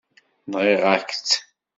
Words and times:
Nɣiɣ-ak-tt. 0.51 1.35